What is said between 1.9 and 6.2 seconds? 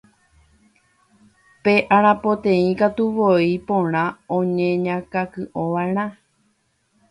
arapoteĩ katu, voi porã oñeñakãky'ova'erã